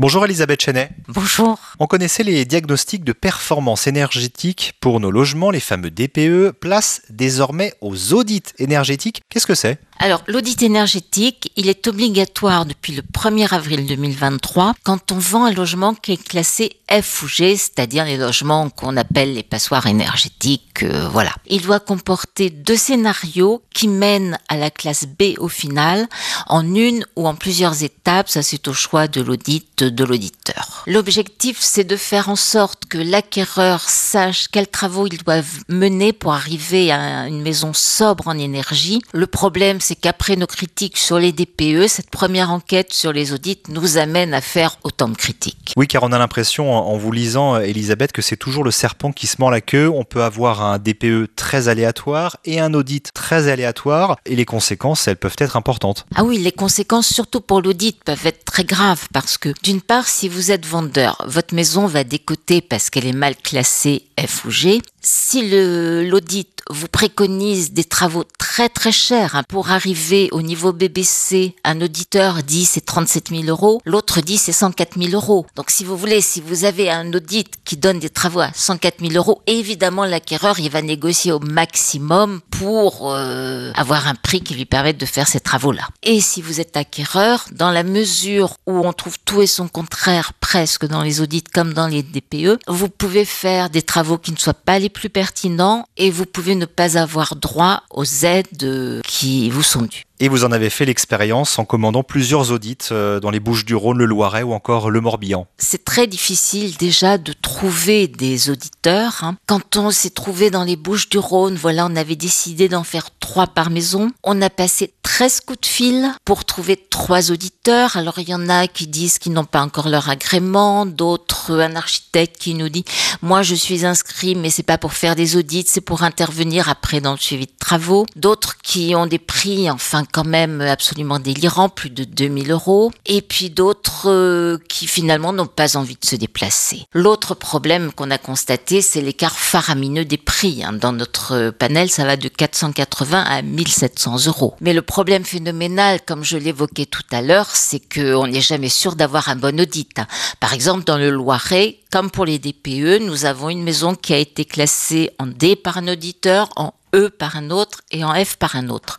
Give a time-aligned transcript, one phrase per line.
[0.00, 0.90] Bonjour Elisabeth Chenet.
[1.08, 1.58] Bonjour.
[1.80, 6.52] On connaissait les diagnostics de performance énergétique pour nos logements, les fameux DPE.
[6.52, 9.22] Place désormais aux audits énergétiques.
[9.28, 9.80] Qu'est-ce que c'est?
[9.98, 15.52] Alors, l'audit énergétique, il est obligatoire depuis le 1er avril 2023 quand on vend un
[15.52, 20.84] logement qui est classé F ou G, c'est-à-dire les logements qu'on appelle les passoires énergétiques,
[20.84, 21.32] euh, voilà.
[21.46, 26.06] Il doit comporter deux scénarios qui mènent à la classe B au final,
[26.46, 30.84] en une ou en plusieurs étapes, ça c'est au choix de l'audit de l'auditeur.
[30.86, 36.32] L'objectif, c'est de faire en sorte que l'acquéreur sache quels travaux ils doivent mener pour
[36.32, 39.00] arriver à une maison sobre en énergie.
[39.12, 43.60] Le problème, c'est qu'après nos critiques sur les DPE, cette première enquête sur les audits
[43.68, 45.72] nous amène à faire autant de critiques.
[45.76, 49.26] Oui, car on a l'impression, en vous lisant, Elisabeth, que c'est toujours le serpent qui
[49.26, 49.88] se mord la queue.
[49.88, 55.08] On peut avoir un DPE très aléatoire et un audit très aléatoire, et les conséquences,
[55.08, 56.06] elles peuvent être importantes.
[56.14, 60.08] Ah oui, les conséquences, surtout pour l'audit, peuvent être très graves, parce que d'une part,
[60.08, 64.50] si vous êtes vendeur, votre maison va décoter parce qu'elle est mal classée F ou
[64.50, 64.82] G.
[65.00, 71.54] Si l'audit vous préconise des travaux très très chers hein, pour arriver au niveau BBC,
[71.64, 75.46] un auditeur dit c'est 37 000 euros, l'autre dit c'est 104 000 euros.
[75.56, 79.00] Donc si vous voulez, si vous avez un audit qui donne des travaux à 104
[79.00, 84.54] 000 euros, évidemment l'acquéreur il va négocier au maximum pour euh, avoir un prix qui
[84.54, 85.88] lui permette de faire ces travaux-là.
[86.02, 90.32] Et si vous êtes acquéreur, dans la mesure où on trouve tout et son contraire
[90.34, 94.38] presque dans les audits comme dans les DPE, vous pouvez faire des travaux qui ne
[94.38, 99.50] soient pas les plus pertinents et vous pouvez ne pas avoir droit aux aides qui
[99.50, 100.07] vous sont dues.
[100.20, 103.76] Et vous en avez fait l'expérience en commandant plusieurs audits euh, dans les Bouches du
[103.76, 105.46] Rhône, le Loiret ou encore le Morbihan.
[105.58, 109.18] C'est très difficile déjà de trouver des auditeurs.
[109.22, 109.36] Hein.
[109.46, 113.10] Quand on s'est trouvé dans les Bouches du Rhône, voilà, on avait décidé d'en faire
[113.20, 114.10] trois par maison.
[114.24, 117.96] On a passé 13 coups de fil pour trouver trois auditeurs.
[117.96, 121.76] Alors il y en a qui disent qu'ils n'ont pas encore leur agrément, d'autres un
[121.76, 122.84] architecte qui nous dit
[123.22, 127.00] moi je suis inscrit mais c'est pas pour faire des audits, c'est pour intervenir après
[127.00, 128.06] dans le suivi de travaux.
[128.16, 133.22] D'autres qui ont des prix enfin quand même absolument délirant, plus de 2000 euros, et
[133.22, 136.84] puis d'autres euh, qui finalement n'ont pas envie de se déplacer.
[136.92, 140.62] L'autre problème qu'on a constaté, c'est l'écart faramineux des prix.
[140.64, 140.72] Hein.
[140.72, 144.54] Dans notre panel, ça va de 480 à 1700 euros.
[144.60, 148.96] Mais le problème phénoménal, comme je l'évoquais tout à l'heure, c'est qu'on n'est jamais sûr
[148.96, 149.98] d'avoir un bon audit.
[149.98, 150.06] Hein.
[150.40, 154.18] Par exemple, dans le Loiret, comme pour les DPE, nous avons une maison qui a
[154.18, 158.36] été classée en D par un auditeur, en E par un autre et en F
[158.36, 158.98] par un autre.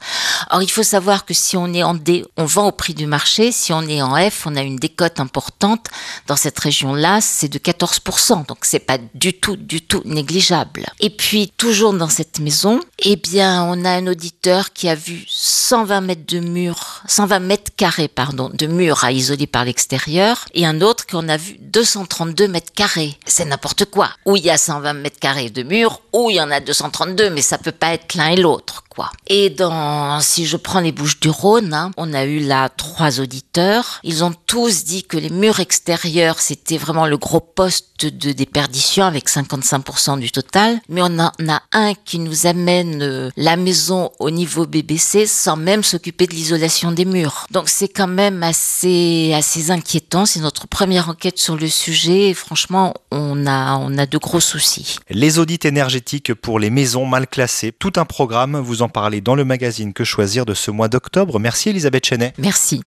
[0.52, 3.06] Or, il faut savoir que si on est en D, on vend au prix du
[3.06, 3.52] marché.
[3.52, 5.86] Si on est en F, on a une décote importante.
[6.28, 8.48] Dans cette région-là, c'est de 14%.
[8.48, 10.88] Donc, c'est pas du tout, du tout négligeable.
[11.00, 15.24] Et puis, toujours dans cette maison, eh bien, on a un auditeur qui a vu
[15.28, 20.66] 120 mètres de mur, 120 mètres carrés, pardon, de mur à isoler par l'extérieur et
[20.66, 23.18] un autre qu'on a vu 232 mètres carrés.
[23.26, 24.10] C'est n'importe quoi.
[24.26, 27.30] Où il y a 120 mètres carrés de mur, ou il y en a 232,
[27.30, 28.84] mais ça peut pas être l'un et l'autre.
[29.28, 33.20] Et dans, si je prends les Bouches du Rhône, hein, on a eu là trois
[33.20, 34.00] auditeurs.
[34.04, 39.06] Ils ont tous dit que les murs extérieurs, c'était vraiment le gros poste de déperdition
[39.06, 40.80] avec 55% du total.
[40.90, 45.56] Mais on en a un qui nous amène euh, la maison au niveau BBC sans
[45.56, 47.46] même s'occuper de l'isolation des murs.
[47.52, 50.26] Donc c'est quand même assez, assez inquiétant.
[50.26, 54.40] C'est notre première enquête sur le sujet et franchement, on a, on a de gros
[54.40, 54.98] soucis.
[55.10, 59.36] Les audits énergétiques pour les maisons mal classées, tout un programme, vous en parler dans
[59.36, 61.40] le magazine Que choisir de ce mois d'octobre.
[61.40, 62.34] Merci Elisabeth Chenet.
[62.38, 62.78] Merci.